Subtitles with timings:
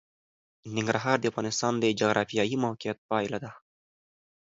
[0.75, 3.51] ننګرهار د افغانستان د جغرافیایي موقیعت پایله ده.